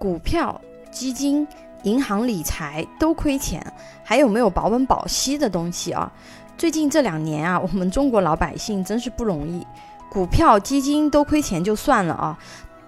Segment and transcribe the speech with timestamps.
[0.00, 0.58] 股票、
[0.90, 1.46] 基金、
[1.82, 3.62] 银行理财都亏钱，
[4.02, 6.10] 还有没有保本保息的东西啊？
[6.56, 9.62] 最近这两年啊， 我们中国老百姓真是不容易，
[10.08, 12.38] 股票、基金都亏钱就算了啊，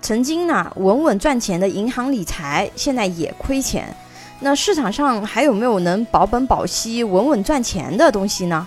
[0.01, 3.95] 曾经呢稳稳赚钱的银行理财现在也亏钱。
[4.41, 8.67] 那市场上还有没有能保本保息、稳稳赚钱的东西呢？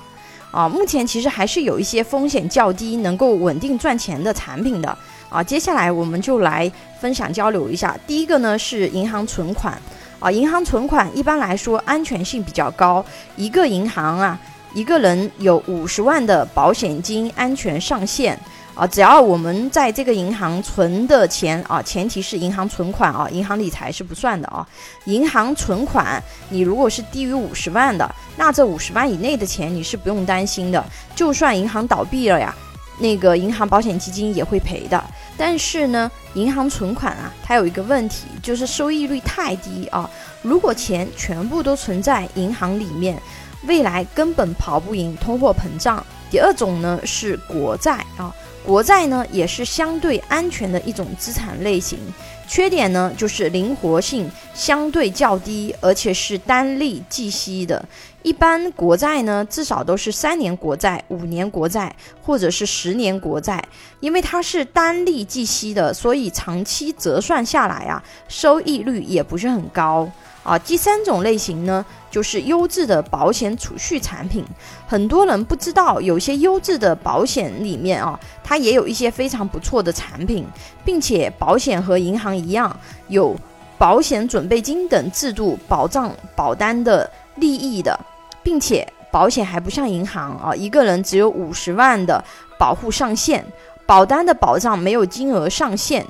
[0.51, 4.95] 啊，目前其实还是有一些风险较低、能够稳定赚钱的产品的。
[5.29, 7.97] 啊，接下来我们就来分享交流一下。
[8.07, 9.77] 第一个呢是银行存款。
[10.17, 14.39] 啊，银行存款一般来说安全性比较高，一个银行啊，
[14.73, 18.39] 一个人有五十万的保险金安全上限。
[18.73, 24.67] 啊，只要我们在这个银行存的钱啊，前提是银行存款啊，银行理财是不算的啊。
[25.05, 30.83] 银行存款，你如果是低于五十万的，那这五十万以内的钱你是不用担心的。
[31.15, 32.53] 就算银行倒闭了呀，
[32.99, 35.03] 那个银行保险基金也会赔的。
[35.37, 40.09] 但是呢，银行存款啊，它有一个问题，就是收益率太低啊。
[40.41, 43.21] 如果钱全部都存在银行里面，
[43.63, 46.05] 未来根本跑不赢通货膨胀。
[46.29, 48.33] 第二种呢是国债啊。
[48.63, 51.99] 国债呢也是相对安全的一种资产类型，
[52.47, 57.83] 缺点呢就是灵活性相对较低，而且是单利计息的。
[58.23, 63.63] 一般国债呢至少都是三年国债、五年国债或者是十年国债，
[63.99, 70.09] 因为它是单利计息的，所以长期折算下来啊，收益率也不是很高。
[70.45, 74.45] 啊，第三种类型呢，就是优质的保险储蓄产品。
[74.87, 80.45] 很多人不知道，有些优质的保险里面啊，它也有一些非常不错的产品，
[80.85, 83.35] 并且保险和银行一样，有
[83.79, 87.99] 保险准备金等制度保障保单的利益的，
[88.43, 92.23] 并且保险还不像银行啊，一个人只有五十万的
[92.59, 93.43] 保护上限，
[93.87, 96.05] 保单的保障没有金额上限。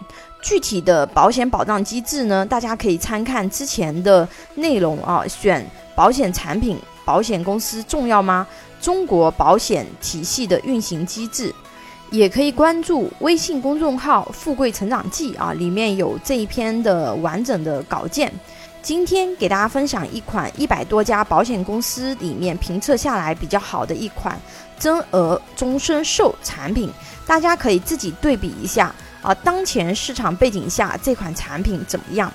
[0.45, 5.25] 具体的保险保障机制呢，大家可以参看之前的内容啊。
[5.27, 5.65] 选
[5.95, 8.45] 保险产品，保险公司重要吗？
[8.79, 11.51] 中国保险体系的运行机制，
[12.11, 18.31] 也可以关注微信公众号“富贵成长记”啊，里面有这一篇的完整的稿件。
[18.83, 24.39] 今天给大家分享一款一百多家保险公司里面评测下来比较好的一款
[24.77, 26.91] 增额终身寿产品，
[27.25, 28.93] 大家可以自己对比一下。
[29.25, 32.31] 啊，当前市场背景下这款产品怎么样？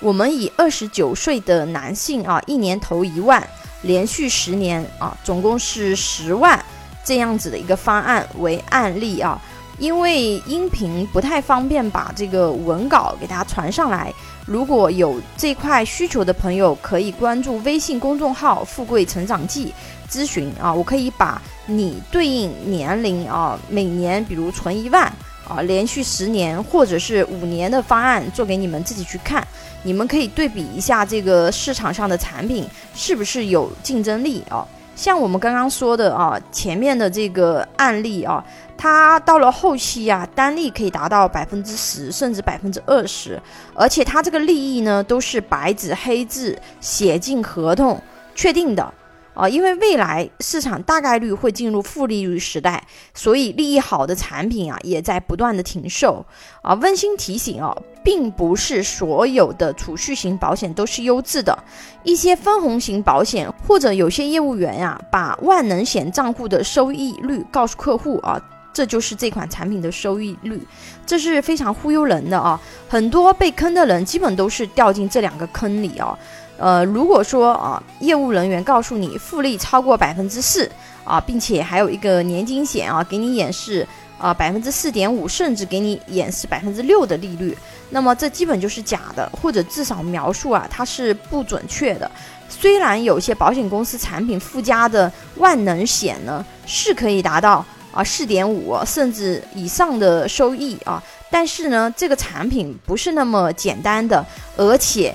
[0.00, 3.46] 我们以二十九岁的男性啊，一年投一万，
[3.82, 6.58] 连续十年啊，总共是十万
[7.04, 9.38] 这样子的一个方案为案例啊。
[9.78, 14.12] 因为音频不太方便把这个文稿给大家传上来，
[14.46, 19.74] 如果有这块需求的朋友，可以关注微信公众号“富贵成长记”
[20.10, 25.10] 咨询啊，我可以把你对应年龄啊，每年比如存一万。
[25.50, 29.44] 啊，连续十年或者是五年的方案做给你们自己去看，
[29.82, 34.64] 你们可以对比一下这个市场上的产品是不是有竞争力啊？
[34.94, 38.44] 像我们刚刚说的啊，前面的这个案例啊，
[38.76, 43.40] 它到了后期啊，单利可以达到百分之十甚至百分之二十，
[43.74, 48.00] 而且它这个利益呢都是白纸黑字写进合同
[48.34, 48.94] 确定的。
[49.34, 52.82] 啊，因为未来市场大概率会进入负利率时代，
[53.14, 56.24] 所以利益好的产品啊也在不断的停售。
[56.62, 57.74] 啊，温馨提醒啊，
[58.04, 61.58] 并不是所有的储蓄型保险都是优质的，
[62.02, 68.38] 一些分红型保险或者有些业务员呀，把万能险账户的收益率告诉客户啊，
[68.74, 70.60] 这就是这款产品的收益率，
[71.06, 72.60] 这是非常忽悠人的啊。
[72.88, 76.18] 很多被坑的人基本都是掉进这两个坑里啊。
[76.60, 80.70] 呃，如果说啊，业务人员告诉你复利超过百分之四
[81.04, 83.86] 啊，并且还有一个年金险啊，给你演示
[84.18, 87.56] 啊百分之四点五，甚至给你演示百分之六的利率，
[87.88, 92.10] 那么这基本就是假的，或者至少描述啊它是不准确的。
[92.50, 104.22] 虽然有些保险公司产品附加的万能险呢是可以达到啊四点五甚至以上的收益啊，但是呢这个产品不是那么简单的，
[104.58, 105.14] 而且。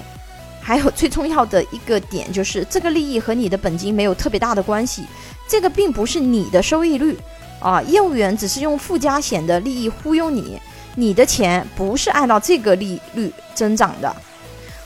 [0.67, 5.05] 还有最重要的一个点就是，这个利益和你的本金没有特别大的关系，
[5.47, 7.15] 这个并不是你的收益率
[7.59, 7.79] 啊。
[7.83, 10.59] 业务员只是用附加险的利益忽悠你，
[10.95, 14.11] 你的钱不是按照这个利率增长的。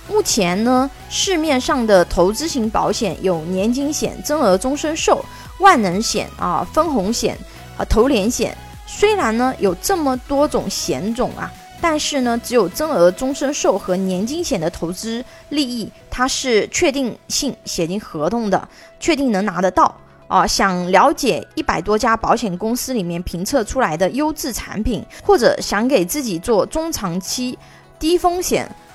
[0.10, 5.24] 目前呢，市面上的投资型保险有年金险、增额终身寿、
[5.60, 7.38] 万能险啊、分红险
[7.78, 8.54] 啊、投连险。
[8.86, 11.50] 虽然呢有这么多种险种啊。
[11.82, 18.68] 但是呢，只有增额终身寿和年金险的投资利益，它是确定性写进合同的，
[19.00, 19.96] 确定能拿得到
[20.28, 20.46] 啊。
[20.46, 27.58] 想了解一百多家保险公司里面评测出来的优质产品，或者想给自己做中长期
[27.98, 28.70] 低风险